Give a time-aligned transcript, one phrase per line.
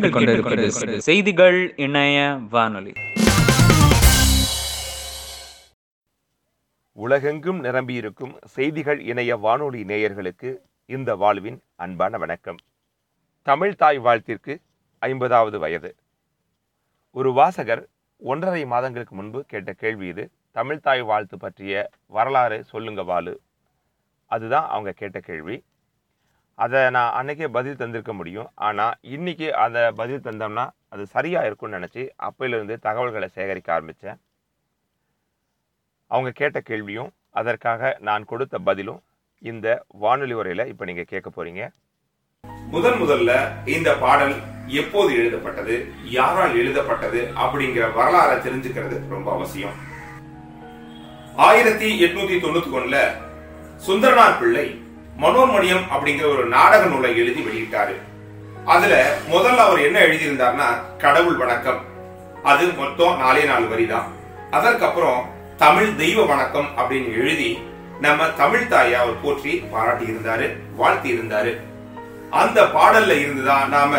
[0.00, 2.92] நீங்கள் கேட்டுக்கொண்டிருப்பது செய்திகள் இணைய வானொலி.
[6.92, 12.56] உலகெங்கும் நிரம்பியிருக்கும் செய்திகள் இணைய வானொலி நேயர்களுக்கு இந்த வாழ்வின் அன்பான வணக்கம்.
[13.42, 14.60] தமிழ் தாய் வாழ்த்திற்கு
[14.98, 15.94] ஐம்பதாவது வயது.
[17.10, 23.36] ஒரு வாசகர் ஒன்றரை மாதங்களுக்கு முன்பு கேட்ட கேள்வி இது தமிழ் தாய் வாழ்த்து பற்றிய வரலாறு சொல்லுங்க வாலு.
[24.26, 25.62] அதுதான் அவங்க கேட்ட கேள்வி.
[26.54, 28.48] அதை நான் அன்னைக்கே பதில் தந்திருக்க முடியும்.
[28.54, 34.18] ஆனால் இன்னைக்கு அதை பதில் தந்தோம்னா அது சரியாக இருக்கும்னு நினச்சி அப்பையிலிருந்து தகவல்களை சேகரிக்க ஆரம்பித்தேன்
[36.06, 39.00] அவங்க கேட்ட கேள்வியும் அதற்காக நான் கொடுத்த பதிலும்
[39.38, 41.62] இந்த வானொலி உரையில் இப்போ நீங்கள் கேட்க போறீங்க.
[42.74, 43.30] முதன் முதல்ல
[43.76, 44.34] இந்த பாடல்
[44.80, 45.74] எப்போது எழுதப்பட்டது
[46.16, 49.74] யாரால் எழுதப்பட்டது அப்படிங்கிற வரலாறை தெரிஞ்சுக்கிறது ரொம்ப அவசியம்.
[51.36, 52.98] ஆயிரத்தி எட்நூத்தி தொண்ணூத்தி ஒண்ணுல
[53.86, 54.66] சுந்தரனார் பிள்ளை
[55.18, 57.94] மனோன்மணியம் அப்படிங்கிற ஒரு நாடக நூலை எழுதி வெளியிட்டாரு.
[58.64, 61.80] அதுல முதல்ல அவர் என்ன எழுதியிருந்தார்னா கடவுள் வணக்கம்.
[62.42, 64.12] அது மொத்தம் நாலே நாலு வரி தான்.
[64.50, 67.58] அதற்கப்புறம் தமிழ் தெய்வ வணக்கம் அப்படின்னு எழுதி
[68.00, 71.56] நம்ம தமிழ் தாயை அவர் போற்றி பாராட்டி இருந்தாரு வாழ்த்தி இருந்தாரு.
[72.30, 73.96] அந்த பாடல்ல இருந்துதான் நாம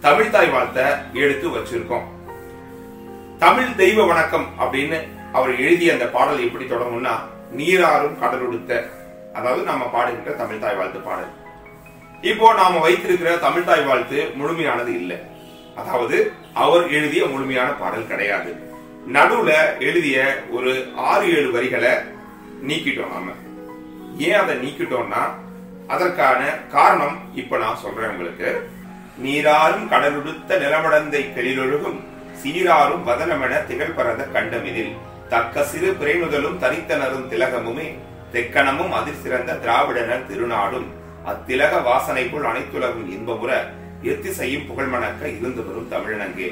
[0.00, 2.02] தமிழ் தாய் வாழ்த்த எடுத்து வச்சிருக்கோம்.
[3.38, 7.14] தமிழ் தெய்வ வணக்கம் அப்படின்னு அவர் எழுதிய அந்த பாடல் எப்படி தொடங்கும்னா
[7.56, 8.88] நீராறும் கடலுடுத்த
[9.38, 11.32] அதாவது நாம பாடுகின்ற தமிழ் தாய் வாழ்த்து பாடல்.
[12.30, 15.18] இப்போ நாம வைத்திருக்கிற தமிழ் தாய் வாழ்த்து முழுமையானது இல்லை.
[15.80, 16.18] அதாவது
[16.64, 18.50] அவர் எழுதிய முழுமையான பாடல் கிடையாது.
[19.16, 20.18] நடுவுல எழுதிய
[20.50, 20.72] ஒரு
[21.10, 21.92] ஆறு ஏழு வரிகளை
[22.68, 23.34] நீக்கிட்டோம் நாம.
[24.26, 25.22] ஏன் அதை நீக்கிட்டோம்னா
[25.94, 26.40] அதற்கான
[26.76, 28.50] காரணம் இப்ப நான் சொல்றேன் உங்களுக்கு.
[29.24, 31.98] நீராறும் கடலுடுத்த நிலமடந்தை கெளிலொழுகும்
[32.40, 34.94] சீராரும் வதனமென திகழ்பரத கண்டமிதில்
[35.28, 37.88] தக்க சிறு பிறைமுதலும் தனித்தனரும் திலகமுமே.
[38.34, 40.86] தெக்கணமும் அதிர் சிறந்த திராவிடனர் திருநாடும்.
[41.26, 43.50] அத்திலக வாசனைக்குள் அனைத்துலகும் இன்பமுற
[44.02, 46.48] எத்திசையும் புகழ்மணக்க இருந்து வரும் தமிழனங்கே.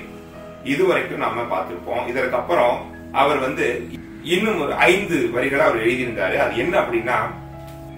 [0.65, 2.09] இதுவரைக்கும் நாம பார்த்திருப்போம்.
[2.09, 2.76] இதற்கு அப்புறம்
[3.12, 3.88] அவர் வந்து
[4.22, 6.37] இன்னும் ஒரு ஐந்து வரிகளை அவர் எழுதியிருந்தாரு.
[6.37, 7.16] அது என்ன அப்படின்னா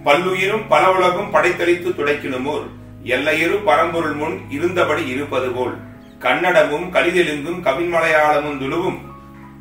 [0.05, 2.65] பல்லுயிரும் பல உலகும் படைத்தளித்து துடைக்கணுமோர்
[3.05, 5.75] எல்லையரும் பரம்பொருள் முன் இருந்தபடி இருப்பது போல்.
[6.21, 8.99] கன்னடமும் கலிதெலுங்கும் கவின்மலையாளமும் துழுவும்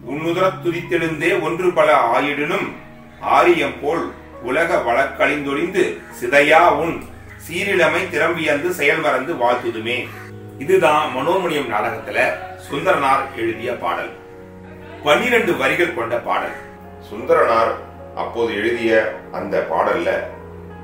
[0.09, 2.67] உன்னுதர துதித்தெழுந்தே ஒன்று பல ஆயிடனும்.
[3.23, 4.11] ஆரியம் போல்
[4.43, 7.03] உலக வழக்கழிந்தொழிந்து சிதையா உன்
[7.45, 10.07] சீரிழமை திறம்பியந்து செயல் மறந்து வாழ்த்துதுமே.
[10.57, 12.33] இதுதான் மனோமணியம் நாடகத்துல
[12.71, 14.09] சுந்தரனார் எழுதிய பாடல்.
[15.03, 16.55] பன்னிரண்டு வரிகள் கொண்ட பாடல்.
[17.11, 17.71] சுந்தரனார்
[18.15, 20.09] அப்போது எழுதிய அந்த பாடல்ல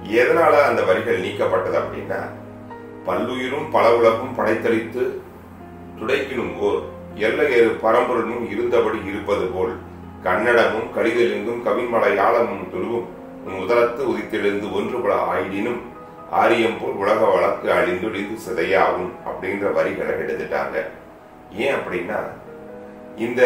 [0.03, 2.21] எதனால அந்த வரிகள் நீக்கப்பட்டது அப்படின்னா
[3.05, 5.03] பல்லுயிரும் பல உலகும் படைத்தளித்து
[5.99, 6.81] துடைக்கினும் ஓர்
[7.15, 9.75] எல்லையேறு பரம்பொருளும் இருந்தபடி இருப்பது போல்.
[10.23, 13.07] கன்னடமும் கடிதலிங்கும் கவின்மலையாளமும் துருவும்
[13.45, 15.79] உன் உதரத்து உதித்தெழுந்து ஒன்றுபட ஆயிடினும்
[16.31, 20.77] ஆரியம் போல் உலக வழக்கு அழிந்தொழிந்து சிதையாகும் அப்படின்ற வரிகளை எடுத்துட்டாங்க
[21.51, 22.19] ஏன் அப்படின்னா
[23.15, 23.41] இந்த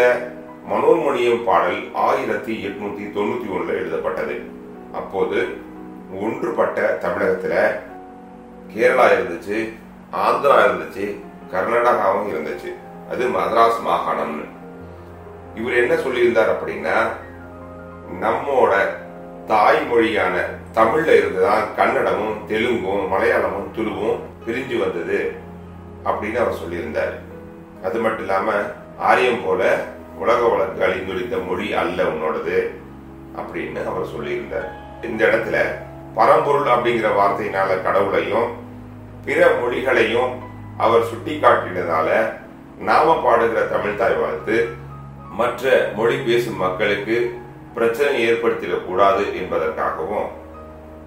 [0.70, 4.36] மனோர்மணியம் பாடல் ஆயிரத்தி எட்நூத்தி தொண்ணூத்தி ஒண்ணுல எழுதப்பட்டது.
[4.94, 5.48] அப்போது
[6.22, 7.54] ஒன்றுபட்ட தமிழகத்துல
[8.76, 9.58] கேரளா இருந்துச்சு
[10.26, 11.06] ஆந்திரா இருந்துச்சு
[11.52, 12.70] கர்நாடகாவும் இருந்துச்சு.
[13.12, 14.46] அது மதராஸ் மாகாணம்னு.
[15.56, 16.96] இவர் என்ன சொல்லியிருந்தார் அப்படின்னா
[18.22, 18.74] நம்மோட
[19.48, 20.36] தாய்மொழியான
[20.74, 25.32] தமிழ்ல இருந்துதான் கன்னடமும் தெலுங்கும் மலையாளமும் துளுவும் பிரிஞ்சு வந்தது
[26.06, 27.14] அப்படின்னு அவர் சொல்லியிருந்தார்.
[27.84, 28.52] அது மட்டும் இல்லாம
[28.98, 29.78] ஆரியம் போல
[30.18, 32.58] உலக வழக்கு அழிந்துளித்த மொழி அல்ல உன்னோடது
[33.38, 34.70] அப்படின்னு அவர் சொல்லியிருந்தார்.
[35.04, 35.58] இந்த இடத்துல
[36.16, 38.50] பரம்பொருள் அப்படிங்கிற வார்த்தையினால கடவுளையும்
[39.26, 40.32] பிற மொழிகளையும்
[40.78, 42.34] அவர் சுட்டி காட்டினதால
[42.80, 44.82] நாம பாடுகிற தமிழ்தாய் வாழ்த்து
[45.38, 47.18] மற்ற மொழி பேசும் மக்களுக்கு
[47.74, 50.30] பிரச்சனை ஏற்படுத்திடக் கூடாது என்பதற்காகவும்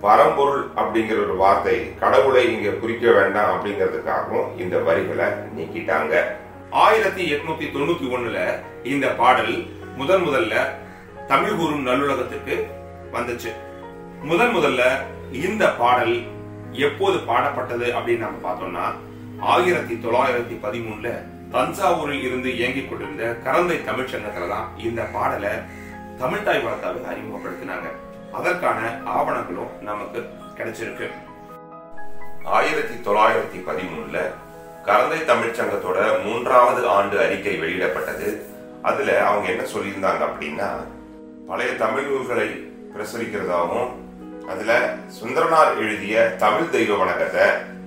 [0.01, 5.27] பரம்பொருள் அப்படிங்கிற ஒரு வார்த்தை கடவுளை இங்க குறிக்க வேண்டாம் அப்படிங்கிறதுக்காகவும் இந்த வரிகளை
[5.59, 6.15] நீக்கிட்டாங்க.
[6.71, 8.39] ஆயிரத்தி எட்நூத்தி தொண்ணூத்தி ஒண்ணுல
[8.87, 9.55] இந்த பாடல்
[9.97, 10.55] முதன் முதல்ல
[11.27, 12.57] தமிழ் கூறும் நல்லுலகத்துக்கு
[13.13, 13.53] வந்துச்சு.
[14.23, 14.83] முதன் முதல்ல
[15.33, 16.17] இந்த பாடல்
[16.73, 18.87] எப்போது பாடப்பட்டது அப்படின்னு நம்ம பார்த்தோம்னா
[19.39, 21.09] ஆயிரத்தி தொள்ளாயிரத்தி பதிமூணுல
[21.53, 25.51] தஞ்சாவூரில் இருந்து இயங்கிக் கொண்டிருந்த கரந்தை தமிழ்ச்சங்கத்துல தான் இந்த பாடலை
[26.19, 27.89] தமிழ்தாய் வார்த்தாவை அறிமுகப்படுத்தினாங்க.
[28.33, 31.11] அதற்கான ஆவணங்களும் நமக்கு கிடைச்சிருக்கு.
[32.45, 34.19] ஆயிரத்தி தொள்ளாயிரத்தி பதிமூணுல
[34.85, 38.43] கரந்தை தமிழ்ச் சங்கத்தோட மூன்றாவது ஆண்டு அறிக்கை வெளியிடப்பட்டது.
[38.83, 40.71] அதுல அவங்க என்ன சொல்லியிருந்தாங்க அப்படின்னா
[41.47, 43.91] பழைய தமிழ் நூல்களை பிரசுரிக்கிறதாகவும்
[44.49, 47.47] அதுல சுந்தரனார் எழுதிய தமிழ் தெய்வ வணக்கத்தை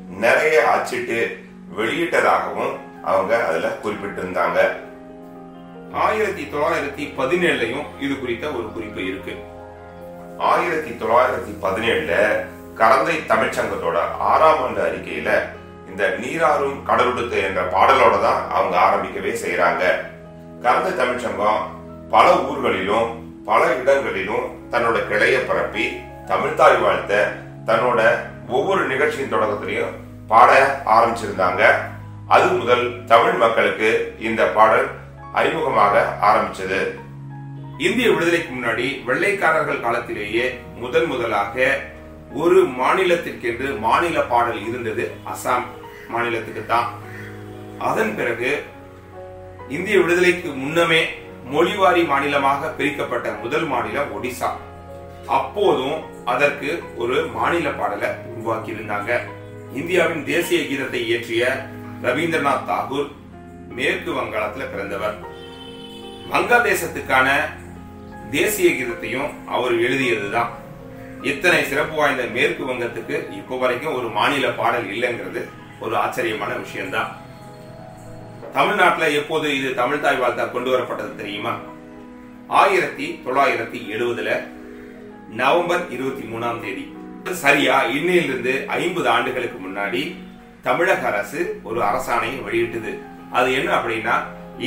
[0.10, 1.44] நிறைய அச்சிட்டு
[1.78, 4.60] வெளியிட்டதாகவும் அவங்க அதுல குறிப்பிட்டிருந்தாங்க.
[5.94, 9.36] ஆயிரத்தி தொள்ளாயிரத்தி பதினேழுலயும் இது குறித்த ஒரு குறிப்பு இருக்கு.
[10.38, 12.13] ஆயிரத்தி தொள்ளாயிரத்தி பதினேழுல
[12.80, 15.30] கரந்தை தமிழ்ச்சங்கத்தோட ஆறாம் ஆண்டு அறிக்கையில
[15.90, 19.84] இந்த நீராறும் கடலுடுத்து என்ற பாடலோட தான் அவங்க ஆரம்பிக்கவே செய்யறாங்க
[20.63, 21.63] கரந்தை தமிழ்ச்சங்கம்
[22.10, 23.10] பல ஊர்களிலும்
[23.46, 25.86] பல இடங்களிலும் தன்னோட கிளைய பரப்பி
[26.28, 27.31] தமிழ்தாய் வாழ்த்த
[27.66, 28.01] தன்னோட
[28.50, 29.96] ஒவ்வொரு நிகழ்ச்சியின் தொடக்கத்திலையும்
[30.28, 31.63] பாட ஆரம்பிச்சிருந்தாங்க.
[32.36, 33.90] அது முதல் தமிழ் மக்களுக்கு
[34.28, 34.88] இந்த பாடல்
[35.40, 35.94] அறிமுகமாக
[36.28, 36.81] ஆரம்பிச்சது.
[37.86, 40.46] இந்திய விடுதலைக்கு முன்னாடி வெள்ளைக்காரர்கள் காலத்திலேயே
[40.81, 41.56] முதன் முதலாக
[42.42, 45.06] ஒரு மாநிலத்திற்கென்று மாநில பாடல் இருந்தது.
[45.31, 45.66] அசாம்
[46.14, 46.90] மாநிலத்துக்கு தான்.
[47.90, 48.52] அதன் பிறகு
[49.78, 51.02] இந்திய விடுதலைக்கு முன்னமே
[51.54, 54.52] மொழிவாரி மாநிலமாக பிரிக்கப்பட்ட முதல் மாநிலம் ஒடிசா.
[55.40, 55.98] அப்போதும்
[56.34, 56.70] அதற்கு
[57.02, 59.12] ஒரு மாநில பாடலை உருவாக்கி இருந்தாங்க
[59.80, 61.44] இந்தியாவின் தேசிய கீதத்தை இயற்றிய
[62.04, 63.07] ரவீந்திரநாத் தாகூர்
[63.69, 65.16] மேற்கு வங்காளத்துல பிறந்தவர்.
[66.31, 67.30] வங்காதேசத்துக்கான
[68.31, 70.51] தேசிய கீதத்தையும் அவர் எழுதியதுதான்.
[71.22, 75.42] இத்தனை சிறப்பு வாய்ந்த மேற்கு வங்கத்துக்கு இப்போ வரைக்கும் ஒரு மாநில பாடல் இல்லைங்கிறது
[75.80, 77.18] ஒரு ஆச்சரியமான விஷயம்தான்.
[78.54, 81.57] தமிழ்நாட்டுல எப்போது இது தமிழ் தாய் வாழ்த்தா கொண்டு வரப்பட்டது தெரியுமா?
[82.48, 84.48] ஆயிரத்தி தொள்ளாயிரத்தி எழுபதுல
[85.30, 86.98] நவம்பர் இருபத்தி மூணாம் தேதி.
[87.31, 90.28] சரியா இன்னையிலிருந்து ஐம்பது ஆண்டுகளுக்கு முன்னாடி
[90.66, 91.40] தமிழக அரசு
[91.70, 92.92] ஒரு அரசாணையை வெளியிட்டது.
[93.38, 94.16] அது என்ன அப்படின்னா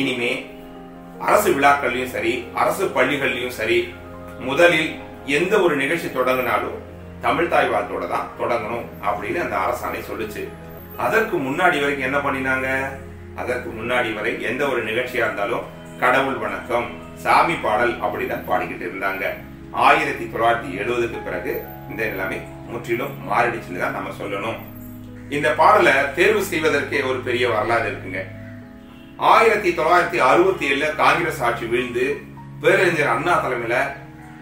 [0.01, 0.33] இனிமே
[1.29, 3.79] அரசு விழாக்கள்லயும் சரி அரசு பள்ளிகள்லயும் சரி
[4.47, 4.91] முதலில்
[5.39, 6.79] எந்த ஒரு நிகழ்ச்சி தொடங்கினாலும்
[7.25, 10.43] தமிழ் தாய் வாழ்த்தோட தான் தொடங்கணும் அப்படின்னு அந்த அரசாணை சொல்லுச்சு.
[11.05, 12.69] அதற்கு முன்னாடி வரைக்கும் என்ன பண்ணினாங்க?
[13.43, 15.69] அதற்கு முன்னாடி வரை எந்த ஒரு நிகழ்ச்சியா இருந்தாலும்
[16.03, 16.89] கடவுள் வணக்கம்
[17.25, 19.25] சாமி பாடல் அப்படிதான் பாடிக்கிட்டு இருந்தாங்க.
[19.87, 21.53] ஆயிரத்தி தொள்ளாயிரத்தி எழுபதுக்கு பிறகு
[21.91, 22.39] இந்த நிலைமை
[22.73, 24.59] முற்றிலும் மாறிடுச்சுன்னு தான் நம்ம சொல்லணும்.
[25.37, 28.21] இந்த பாடலை தேர்வு செய்வதற்கே ஒரு பெரிய வரலாறு இருக்குங்க.
[29.33, 32.07] ஆயிரத்தி தொள்ளாயிரத்தி அறுபத்தி ஏழுல காங்கிரஸ் ஆட்சி வீழ்ந்து
[32.63, 33.77] பேரறிஞர் அண்ணா தலைமையில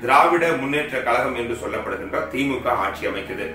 [0.02, 3.46] திராவிட முன்னேற்ற கழகம் என்று சொல்லப்படுகின்ற திமுக ஆட்சி அமைக்குது.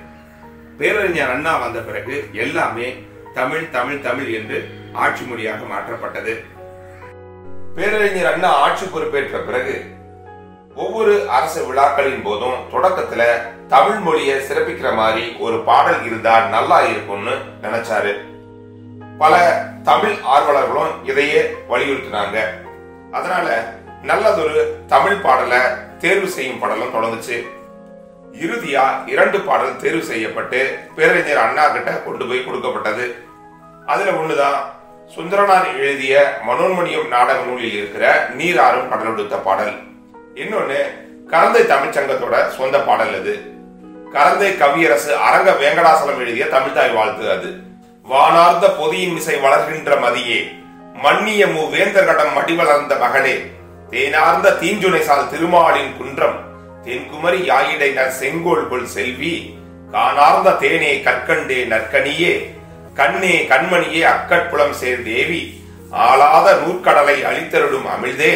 [0.79, 2.15] பேரறிஞர் அண்ணா வந்த பிறகு
[2.45, 2.87] எல்லாமே
[3.39, 4.59] தமிழ் தமிழ் தமிழ் என்று
[5.05, 6.35] ஆட்சி மொழியாக மாற்றப்பட்டது.
[7.77, 9.75] பேரறிஞர் அண்ணா ஆட்சி பொறுப்பேற்ற பிறகு
[10.75, 13.23] ஒவ்வொரு அரசு விழாக்களின் போதும் தொடக்கத்துல
[13.67, 17.31] தமிழ் மொழியை சிறப்பிக்கிற மாதிரி ஒரு பாடல் இருந்தா நல்லா இருக்கும்னு
[17.61, 18.13] நினைச்சாரு.
[19.17, 22.37] பல தமிழ் ஆர்வலர்களும் இதையே வலியுறுத்தினாங்க.
[23.11, 23.73] அதனால
[24.03, 25.59] நல்லதொரு தமிழ் பாடலை
[25.97, 27.47] தேர்வு செய்யும் பாடலும் தொடங்குச்சு.
[28.33, 33.15] இறுதியா இரண்டு பாடல் தேர்வு செய்யப்பட்டு பேரறிஞர் அண்ணா கிட்ட கொண்டு போய் கொடுக்கப்பட்டது.
[33.85, 34.59] அதுல ஒண்ணுதான்
[35.15, 39.73] சுந்தரனார் எழுதிய மனோன்மணியம் நாடக நூலில் இருக்கிற நீராறும் கடலுடுத்த பாடல்.
[40.35, 40.79] இன்னொன்னு
[41.31, 43.33] கரந்தை தமிழ்ச்சங்கத்தோட சொந்த பாடல் அது
[44.13, 47.49] கரந்தை கவியரசு அரங்க வேங்கடாசலம் எழுதிய தமிழ்தாய் வாழ்த்து அது.
[48.05, 50.39] வானார்ந்த பொதியின் இசை வளர்கின்ற மதியே
[50.95, 51.61] மன்னிய மு.
[51.71, 53.35] வேந்தர்கடம் மடிவளர்ந்த மகளே
[53.89, 56.37] தேனார்ந்த தீஞ்சுனை சால் திருமாலின் குன்றம்
[56.83, 59.33] தென்குமரி யாயிடை நர் செங்கோல் கொள் செல்வி
[59.91, 62.33] காணார்ந்த தேனே கற்கண்டே நற்கனியே
[62.93, 65.41] கண்ணே கண்மணியே அக்கட்புலம் சேர் தேவி
[66.03, 68.31] ஆளாத நூற்கடலை அழித்தருடும் அமிழ்தே.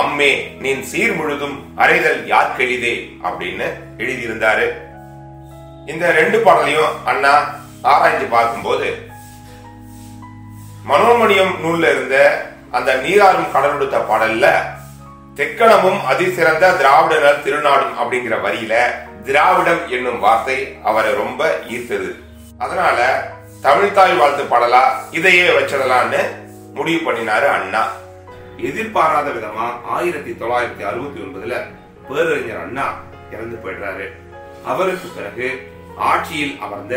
[0.00, 0.30] அம்மே
[0.62, 2.94] நீன் சீர் முழுதும் அறைதல் யார்கெளிதே
[3.26, 3.66] அப்படின்னு
[4.02, 4.66] எழுதியிருந்தாரு.
[5.92, 7.34] இந்த ரெண்டு பாடலையும் அண்ணா
[7.92, 8.88] ஆராய்ஞ்சு பார்க்கும்போது
[10.90, 12.16] மனோமணியம் நூல்ல இருந்த
[12.76, 14.46] அந்த நீராறும் கடலுடுத்த பாடல்ல
[15.38, 18.74] தெக்கணமும் அதிசிறந்த திராவிடனர் திருநாடும் அப்படிங்கிற வரியில
[19.26, 21.42] திராவிடம் என்னும் வார்த்தை அவரை ரொம்ப
[21.74, 22.10] ஈர்த்தது.
[22.58, 22.98] அதனால
[23.66, 24.82] தமிழ்தாய் வாழ்த்து பாடலா
[25.18, 26.22] இதையே வச்சிடலான்னு
[26.76, 27.82] முடிவு பண்ணினாரு அண்ணா.
[28.68, 29.66] எதிர்பாராத விதமா
[29.96, 31.54] ஆயிரத்தி தொள்ளாயிரத்தி அறுபத்தி ஒன்பதுல
[32.08, 32.86] பேரறிஞர் அண்ணா
[33.32, 34.06] இறந்து போயிடுறாரு.
[34.64, 35.48] அவருக்கு பிறகு
[36.10, 36.94] ஆட்சியில் அமர்ந்த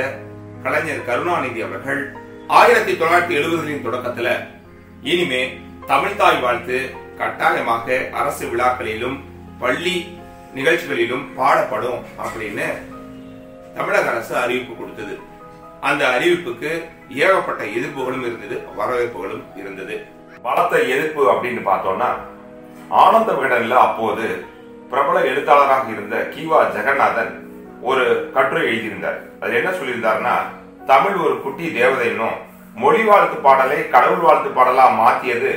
[0.64, 2.02] கலைஞர் கருணாநிதி அவர்கள்
[2.48, 4.30] ஆயிரத்தி தொள்ளாயிரத்தி எழுபதுகளின் தொடக்கத்துல
[5.02, 5.42] இனிமே
[5.88, 6.78] தமிழ்தாய் வாழ்த்து
[7.18, 9.18] கட்டாயமாக அரசு விழாக்களிலும்
[9.60, 9.96] பள்ளி
[10.56, 12.68] நிகழ்ச்சிகளிலும் பாடப்படும் அப்படின்னு
[13.76, 15.16] தமிழக அரசு அறிவிப்பு கொடுத்தது.
[15.82, 16.72] அந்த அறிவிப்புக்கு
[17.10, 19.96] ஏகப்பட்ட எதிர்ப்புகளும் இருந்தது வரவேற்புகளும் இருந்தது.
[20.42, 22.10] பலத்த எதிர்ப்பு அப்படின்னு பார்த்தோம்னா
[22.90, 24.26] ஆனந்த விகடன்ல அப்போது
[24.90, 27.32] பிரபல எழுத்தாளராக இருந்த கிவா ஜெகநாதன்
[27.82, 29.18] ஒரு கட்டுரை எழுதியிருந்தார்.
[29.42, 30.36] அது என்ன சொல்லியிருந்தாருன்னா
[30.86, 32.38] தமிழ் ஒரு குட்டி தேவதைன்னும்
[32.76, 35.52] மொழி வாழ்த்து பாடலை கடவுள் வாழ்த்து பாடலா மாத்தியது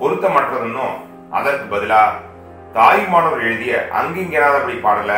[0.00, 0.94] பொருத்தமற்றதுன்னும்
[1.30, 2.00] அதற்கு பதிலா
[2.72, 5.12] தாயுமானவர் எழுதிய அங்கிங்கனாதபடி பாடல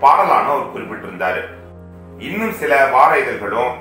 [0.00, 1.42] பாடலான அவர் குறிப்பிட்டிருந்தாரு.
[2.18, 3.72] இன்னும் சில வார இதழ்களும்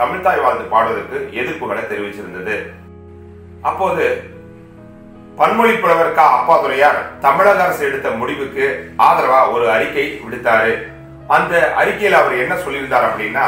[0.00, 2.56] தமிழ்தாய் வாழ்ந்து பாடுவதற்கு எதிர்ப்புகளை தெரிவிச்சிருந்தது.
[3.68, 4.04] அப்போது
[5.40, 8.64] பன்மொழி புலவர் கா அப்பாதுரையார் தமிழக அரசு எடுத்த முடிவுக்கு
[9.06, 10.72] ஆதரவா ஒரு அறிக்கை விடுத்தாரு.
[11.36, 13.46] அந்த அறிக்கையில் அவர் என்ன சொல்லியிருந்தார் அப்படின்னா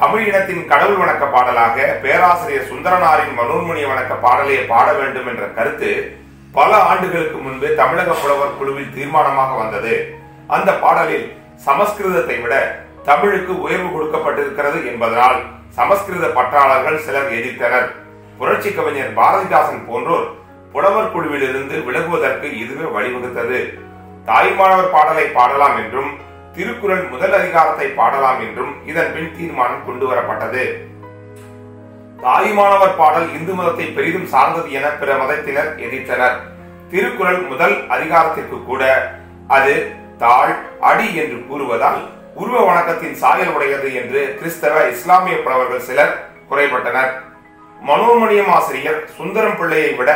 [0.00, 5.90] தமிழ் இனத்தின் கடவுள் வணக்க பாடலாக பேராசிரியர் சுந்தரனாரின் மனோன்மணிய வணக்க பாடலையை பாட வேண்டும் என்ற கருத்து
[6.56, 9.94] பல ஆண்டுகளுக்கு முன்பு தமிழக புலவர் குழுவில் தீர்மானமாக வந்தது.
[10.56, 11.26] அந்த பாடலில்
[11.66, 12.54] சமஸ்கிருதத்தை விட
[13.08, 15.38] தமிழுக்கு உயர்வு கொடுக்கப்பட்டிருக்கிறது என்பதனால்
[15.78, 17.88] சமஸ்கிருத பற்றாளர்கள் சிலர் எதிர்த்தனர்.
[18.38, 20.26] புரட்சி கவிஞர் பாரதிதாசன் போன்றோர்
[20.74, 23.58] புலவர் குழுவிலிருந்து விலகுவதற்கு இதுவே வழிவகுத்தது.
[24.28, 26.10] தாய்மானவர் பாடலை பாடலாம் என்றும்
[26.56, 30.64] திருக்குறள் முதல் அதிகாரத்தை பாடலாம் என்றும் இதன் பின் தீர்மானம் கொண்டு வரப்பட்டது.
[32.24, 36.36] தாயுமானவர் பாடல் இந்து மதத்தை பெரிதும் சார்ந்தது என பிற மதத்தினர் எதிர்த்தனர்.
[36.90, 38.82] திருக்குறள் முதல் அதிகாரத்திற்கு கூட
[39.56, 39.74] அது
[40.18, 40.52] தாழ்
[40.90, 42.02] அடி என்று கூறுவதால்
[42.42, 46.14] உருவ வணக்கத்தின் சாயல் உடையது என்று கிறிஸ்தவ இஸ்லாமிய புலவர்கள் சிலர்
[46.48, 47.12] குறைபட்டனர்.
[47.88, 50.10] மனோமணியம் ஆசிரியர் சுந்தரம் பிள்ளையை விட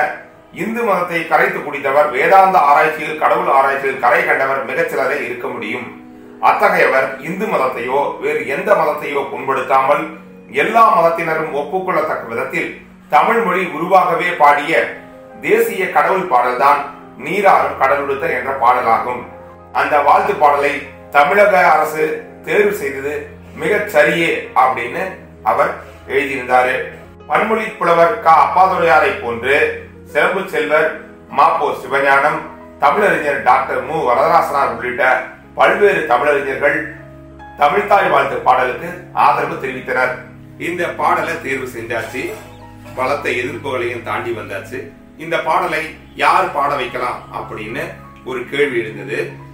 [0.62, 5.86] இந்து மதத்தை கரைத்து குடித்தவர் வேதாந்த ஆராய்ச்சியில் கடவுள் ஆராய்ச்சியில் கரை கண்டவர் மிகச்சிலரே இருக்க முடியும்.
[6.50, 10.04] அத்தகையவர் இந்து மதத்தையோ வேறு எந்த மதத்தையோ புண்படுத்தாமல்
[10.64, 12.70] எல்லா மதத்தினரும் ஒப்புக்கொள்ளத்தக்க விதத்தில்
[13.16, 14.84] தமிழ் மொழி உருவாகவே பாடிய
[15.48, 16.80] தேசிய கடவுள் பாடல்தான்
[17.24, 19.24] நீராறும் கடலுடுத்த என்ற பாடலாகும்.
[19.80, 20.76] அந்த வாழ்த்து பாடலை
[21.10, 22.04] தமிழக அரசு
[22.44, 23.12] தேர்வு செய்தது
[23.54, 24.30] மிக சரியே
[24.62, 25.02] அப்படின்னு
[25.42, 25.72] அவர்
[26.08, 26.74] எழுதியிருந்தாரு.
[27.26, 28.26] பன்மொழி புலவர் க.
[28.44, 29.56] அப்பாதுரையாரை போன்று
[30.12, 31.00] சிறப்பு செல்வர்
[31.38, 32.38] மாப்போ சிவஞானம்
[32.80, 33.96] தமிழறிஞர் டாக்டர் மு.
[34.08, 35.22] வரதராசனார் உள்ளிட்ட
[35.54, 36.78] பல்வேறு தமிழறிஞர்கள்
[37.58, 40.14] தமிழ்தாய் வாழ்த்து பாடலுக்கு ஆதரவு தெரிவித்தனர்.
[40.58, 42.22] இந்த பாடலை தேர்வு செஞ்சாச்சு
[42.96, 44.78] பலத்த எதிர்ப்புகளையும் தாண்டி வந்தாச்சு.
[45.16, 45.82] இந்த பாடலை
[46.14, 47.84] யார் பாட வைக்கலாம் அப்படின்னு
[48.24, 49.46] ஒரு கேள்வி எழுந்தது.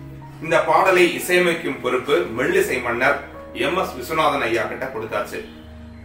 [0.45, 3.19] இந்த பாடலை இசையமைக்கும் பொறுப்பு மெல்லிசை மன்னர்
[3.67, 5.39] எம் எஸ் விஸ்வநாதன் ஐயா கிட்ட கொடுத்தாச்சு.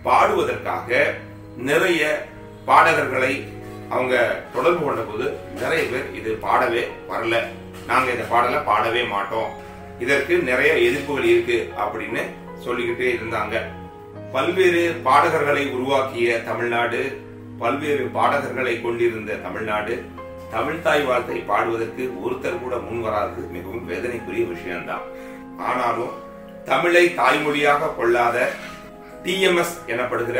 [0.05, 0.99] பாடுவதற்காக
[1.69, 2.01] நிறைய
[2.69, 3.31] பாடகர்களை
[3.95, 4.15] அவங்க
[4.53, 5.25] தொடர்பு கொண்ட போது
[5.61, 7.35] நிறைய பேர் இது பாடவே வரல.
[7.89, 9.49] நாங்க இந்த பாடலை பாடவே மாட்டோம்.
[10.03, 12.23] இதற்கு நிறைய எதிர்ப்புகள் இருக்கு அப்படின்னு
[12.65, 13.55] சொல்லிக்கிட்டே இருந்தாங்க.
[14.35, 17.01] பல்வேறு பாடகர்களை உருவாக்கிய தமிழ்நாடு
[17.63, 19.95] பல்வேறு பாடகர்களை கொண்டிருந்த தமிழ்நாடு
[20.53, 25.05] தமிழ்தாய் வாழ்த்தை பாடுவதற்கு ஒருத்தர் கூட முன் வராதது மிகவும் வேதனைக்குரிய விஷயம்தான்.
[25.69, 26.15] ஆனாலும்
[26.69, 28.37] தமிழை தாய்மொழியாக கொள்ளாத
[29.23, 30.39] டிஎம்எஸ் எனப்படுகிற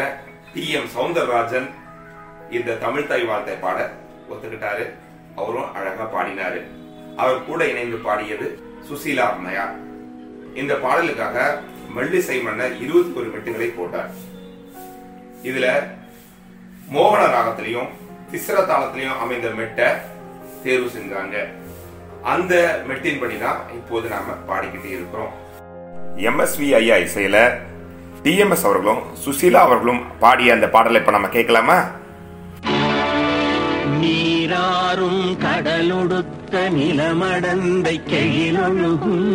[0.54, 1.68] டி எம் சவுந்தரராஜன்
[2.58, 3.78] இந்த தமிழ்தாய் வாழ்த்தை பாட
[4.32, 4.86] ஒத்துக்கிட்டாரு.
[5.42, 6.60] அவரும் அழகா பாடினாரு.
[7.22, 8.48] அவர் கூட இணைந்து பாடியது
[8.89, 9.78] சுசீலா அம்மையார்.
[10.62, 11.38] இந்த பாடலுக்காக
[11.96, 14.12] மெல்லிசை மன்னர் இருபத்தி ஒரு மெட்டுகளை போட்டார்.
[15.50, 15.68] இதுல
[16.94, 17.89] மோகன ராகத்திலையும்
[18.31, 19.88] திஸ்ர தாளத்திலையும் அமைந்த மெட்டை
[20.63, 21.36] தேர்வு செஞ்சாங்க.
[22.33, 22.53] அந்த
[22.89, 25.33] மெட்டின்படி தான் இப்போது நாம பாடிக்கிட்டு இருக்கிறோம்.
[26.27, 27.38] எம்எஸ்வி ஐயா இசையில
[28.24, 31.77] டிஎம்எஸ் அவர்களும் சுசீலா அவர்களும் பாடிய அந்த பாடலை இப்ப நம்ம கேட்கலாமா?
[34.01, 39.27] நீராறும் கடலொடுத்த நிலமடந்தை கெழிலொழுகும்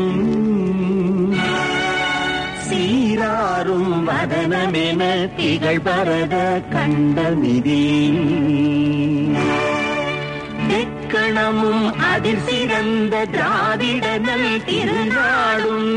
[3.14, 5.02] சீராறும் வதனமென
[5.36, 7.84] திகழ் பரத கண்டமிதி
[10.68, 15.92] தெக்கணமும் அதிர் சிறந்த திராவிடனல் திருநாடும்.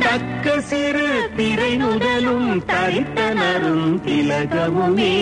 [0.00, 5.14] தக்க சிறு திரை முதலும் தரித்தனரும் திலகமுமே.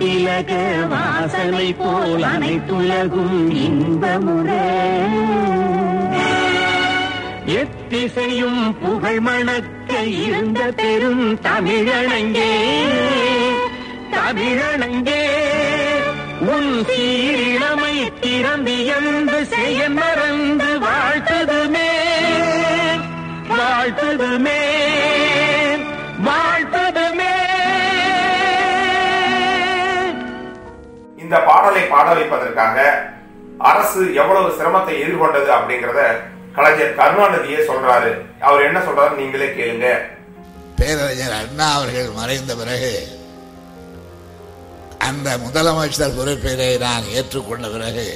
[0.00, 4.52] அத்திலக வாசனை போல் அனைத்துலகும் இன்பமுற.
[7.46, 12.50] எத்திசையும் புகழ் மணக்க இருந்த பெரும் தமிழனங்கே.
[14.10, 15.22] தமிழனங்கே
[16.40, 21.92] உன் சீரிழமை திறந்து என்று செய்ய மறந்து வாழ்த்ததுமே.
[23.48, 24.69] வாழ்த்ததுமே.
[32.00, 32.76] பாட வைப்பதற்காக
[33.62, 36.02] அரசு எவ்வளவு சிரமத்தை எதிர்கொண்டது அப்படிங்கறத
[36.54, 38.10] கலைஞர் கருணாநிதியே சொல்றாரு.
[38.40, 39.88] அவர் என்ன சொல்றாரு நீங்களே கேளுங்க.
[40.78, 42.92] பேரறிஞர் அண்ணா அவர்கள் மறைந்த பிறகு
[45.00, 48.06] அந்த முதலமைச்சர் பொறுப்பினை நான் ஏற்றுக்கொண்ட பிறகு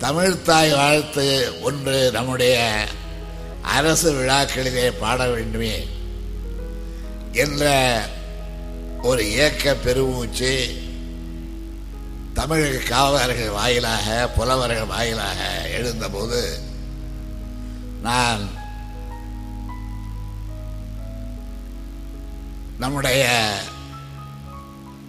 [0.00, 1.26] தமிழ்த்தாய் வாழ்த்து
[1.62, 2.54] ஒன்று நம்முடைய
[3.74, 5.74] அரசு விழாக்களிலே பாட வேண்டுமே
[7.34, 7.64] என்ற
[9.02, 10.52] ஒரு இயக்க பெருமூச்சு
[12.34, 15.40] தமிழக காவலர்கள் வாயிலாக புலவர்கள் வாயிலாக
[15.76, 16.40] எழுந்தபோது
[18.02, 18.42] நான்
[22.78, 23.24] நம்முடைய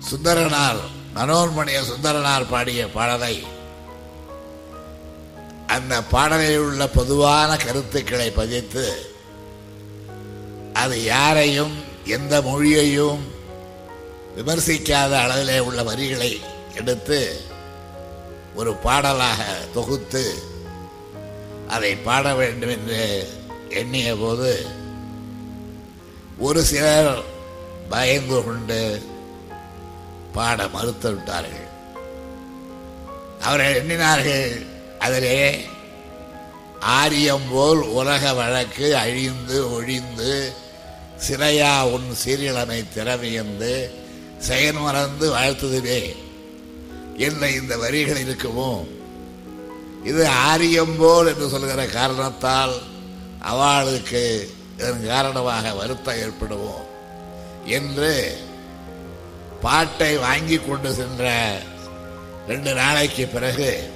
[0.10, 0.82] சுந்தரனார்
[1.15, 3.36] மனோன்மணிய சுந்தரனார் பாடிய பாடலை
[5.67, 8.86] அந்த பாடலில் உள்ள பொதுவான கருத்துக்களை பதித்து
[10.74, 11.74] அது யாரையும்
[12.08, 13.22] எந்த மொழியையும்
[14.36, 16.32] விமர்சிக்காத அளவிலே உள்ள வரிகளை
[16.75, 17.41] எடுத்து
[18.55, 20.34] ஒரு பாடலாக தொகுத்து
[21.67, 23.29] அதை பாட வேண்டும் என்று
[23.70, 24.65] எண்ணிய போது
[26.38, 27.24] ஒரு சிலர்
[27.89, 29.01] பயந்து கொண்டு
[30.34, 31.67] பாட மறுத்து விட்டார்கள்.
[33.41, 34.65] அவர்கள் எண்ணினார்கள்
[35.00, 35.67] அதிலே
[36.79, 40.53] ஆரியம் போல் உலக வழக்கு அழிந்து ஒழிந்து
[41.27, 43.89] சிறையா உன் சீரியலமை திறவியந்து
[44.38, 46.15] செயன்மறந்து வாழ்த்துதுவே
[47.17, 48.86] என்ன இந்த வரிகள் இருக்குமோ?
[50.03, 52.81] இது ஆரியம் போல் என்று சொல்கிற காரணத்தால்
[53.39, 56.86] அவளுக்கு இதன் காரணமாக வருத்தம் ஏற்படுவோம்
[57.65, 58.38] என்று
[59.62, 61.51] பாட்டை வாங்கி கொண்டு சென்ற
[62.48, 63.89] ரெண்டு நாளைக்கு பிறகு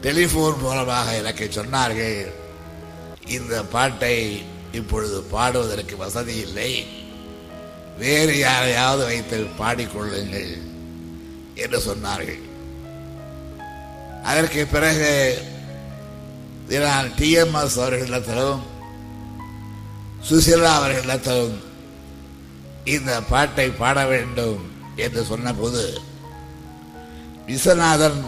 [0.00, 2.32] டெலிஃபோன் மூலமாக எனக்கு சொன்னார்கள்
[3.26, 6.86] இந்த பாட்டை இப்பொழுது பாடுவதற்கு வசதி இல்லை
[7.98, 10.67] வேறு யாரையாவது வைத்து பாடிக்கொள்ளுங்கள்.
[11.64, 12.42] என்று சொன்னார்கள்.
[14.30, 15.12] அதற்கு பிறகு
[16.86, 18.62] நான் டிஎம்எஸ் அவர்களிடத்திலும்
[20.28, 21.56] சுசிலா அவர்களிடத்திலும்
[22.94, 24.60] இந்த பாட்டை பாட வேண்டும்
[25.04, 25.84] என்று சொன்னபோது
[27.48, 28.20] விஸ்வநாதன்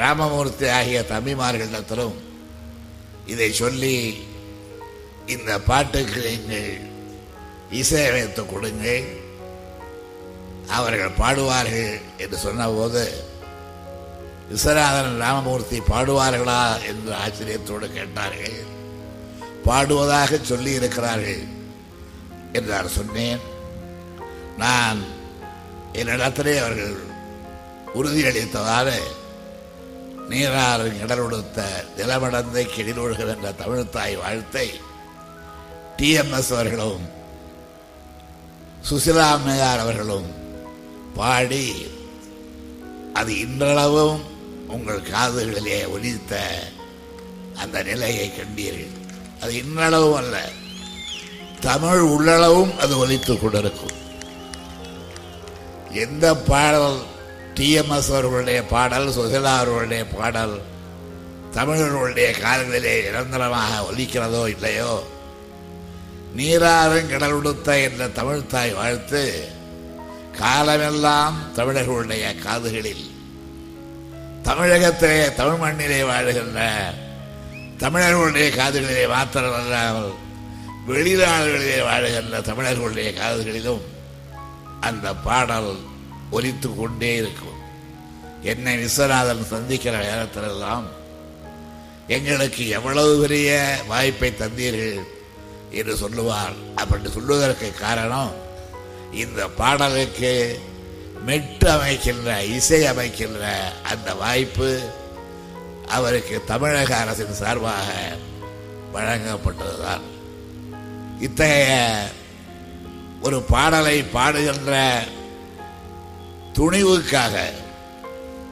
[0.00, 2.18] ராமமூர்த்தி ஆகிய தம்பிமார்களிடத்திலும்
[3.32, 3.96] இதை சொல்லி
[5.34, 6.70] இந்த பாட்டுக்கு நீங்கள்
[7.80, 9.04] இசையமைத்து கொடுங்கள்.
[10.76, 13.02] அவர்கள் பாடுவார்கள் என்று சொன்னபோது
[14.50, 18.58] விஸ்வநாதன் ராமமூர்த்தி பாடுவார்களா என்று ஆச்சரியத்தோடு கேட்டார்கள்.
[19.66, 21.42] பாடுவதாக சொல்லி இருக்கிறார்கள்
[22.52, 23.40] என்று சொன்னேன்.
[24.56, 25.00] நான்
[25.92, 26.96] என்னிடத்திலே அவர்கள்
[27.94, 28.98] உறுதியளித்தவாறு
[30.30, 31.60] நீராறு கடலுடுத்த
[31.96, 34.66] நிலமடந்தை கிடிலொழுகள் என்ற தமிழ்த்தாய் வாழ்த்தை
[35.98, 37.06] டிஎம்எஸ் அவர்களும்
[38.90, 40.28] சுசிலா அம்மையார் அவர்களும்
[41.14, 41.86] பாடி.
[43.14, 44.22] அது இன்றளவும்
[44.68, 46.40] உங்கள் காதுகளிலே ஒலித்த
[47.56, 48.90] அந்த நிலையை கண்டீர்கள்.
[49.40, 50.48] அது இன்னளவும் அல்ல.
[51.60, 53.98] தமிழ் உள்ளளவும் அது ஒலித்துக் கொண்டிருக்கும்.
[55.92, 56.98] எந்த பாடல்
[57.54, 60.62] டிஎம்எஸ் அவர்களுடைய பாடல் சுசிலா அவர்களுடைய பாடல்
[61.50, 65.06] தமிழர்களுடைய காலங்களிலே நிரந்தரமாக ஒலிக்கிறதோ இல்லையோ?
[66.36, 69.48] நீராறும் கடலுடுத்த என்ற தமிழ்தாய் வாழ்த்து.
[70.40, 73.04] காலமெல்லாம் தமிழர்களுடைய காதுகளில்.
[74.42, 76.60] தமிழகத்திலே தமிழ் மண்ணிலே வாழுகின்ற
[77.78, 80.12] தமிழர்களுடைய காதுகளிலே மாத்திரமல்லாமல்
[80.88, 83.84] வெளிநாடுகளிலே வாழுகின்ற தமிழர்களுடைய காதுகளிலும்
[84.80, 85.72] அந்த பாடல்
[86.32, 87.58] ஒலித்து கொண்டே இருக்கும்.
[88.42, 90.86] என்னை விஸ்வநாதன் சந்திக்கிற நேரத்திலெல்லாம்
[92.06, 93.50] எங்களுக்கு எவ்வளவு பெரிய
[93.86, 95.00] வாய்ப்பை தந்தீர்கள்
[95.70, 96.56] என்று சொல்லுவார்.
[96.76, 98.39] அப்படி சொல்லுவதற்கு காரணம்
[99.12, 100.60] இந்த பாடலுக்கு
[101.26, 104.90] மெட்டு அமைக்கின்ற இசை அமைக்கின்ற அந்த வாய்ப்பு
[105.88, 108.16] அவருக்கு தமிழக அரசின் சார்பாக
[108.94, 110.00] வழங்கப்பட்டதுதான்.
[111.20, 112.02] இத்தகைய
[113.20, 115.02] ஒரு பாடலை பாடுகின்ற
[116.58, 117.52] துணிவுக்காக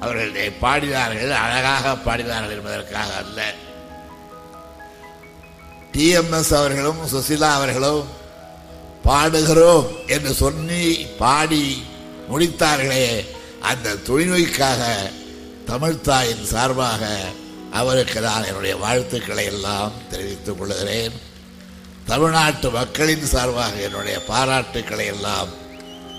[0.01, 3.55] அவர்கள் பாடினார்கள் அழகாக பாடினார்கள் என்பதற்காக அல்ல.
[5.93, 8.18] டிஎம்எஸ் அவர்களும் சுசிலா அவர்களும்
[9.09, 11.83] பாடுகிறோம் என்று சொல்லி பாடி
[12.31, 13.07] முடித்தார்களே
[13.71, 14.83] அந்த தொழில்நோய்க்காக
[15.71, 17.03] தமிழ்தாயின் சார்பாக
[17.73, 21.17] அவருக்கு நான் என்னுடைய வாழ்த்துக்களை எல்லாம் தெரிவித்துக் கொள்கிறேன்.
[22.05, 25.49] தமிழ்நாட்டு மக்களின் சார்பாக என்னுடைய பாராட்டுக்களை எல்லாம்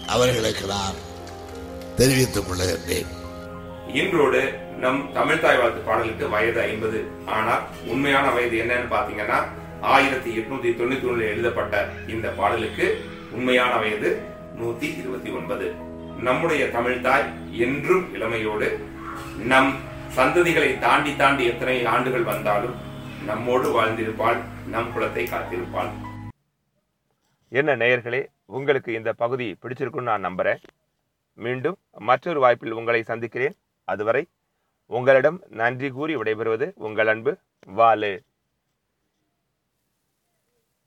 [0.08, 0.98] அவர்களுக்கு நான்
[1.96, 3.10] தெரிவித்துக் கொள்கின்றேன்.
[3.94, 4.42] இன்றோடு
[4.84, 7.00] நம் தமிழ்தாய் வாழ்த்து பாடலுக்கு வயது ஐம்பது.
[7.26, 9.40] ஆனால் உண்மையான வயது என்னன்னு பாத்தீங்கன்னா
[9.82, 14.22] ஆயிரத்தி எட்நூத்தி தொண்ணூத்தி ஒன்றில் எழுதப்பட்ட இந்த பாடலுக்கு உண்மையான வயது
[14.56, 15.74] நூத்தி இருபத்தி ஒன்பது.
[16.20, 18.80] நம்முடைய தமிழ்தாய் என்றும் இளமையோடு
[19.46, 19.76] நம்
[20.16, 22.76] சந்ததிகளை தாண்டி தாண்டி எத்தனை ஆண்டுகள் வந்தாலும்
[23.26, 24.38] நம்மோடு வாழ்ந்திருப்பாள்
[24.68, 25.90] நம் குலத்தை காத்திருப்பாள்.
[27.50, 30.58] என்ன நேயர்களே உங்களுக்கு இந்த பகுதி பிடிச்சிருக்குன்னு நான் நம்புறேன்.
[31.34, 33.56] மீண்டும் மற்றொரு வாய்ப்பில் உங்களை சந்திக்கிறேன்.
[33.84, 34.28] அதுவரை
[34.86, 37.38] உங்களிடம் நன்றி கூறி விடைபெறுவது உங்கள் அன்பு
[37.76, 38.20] வாலு.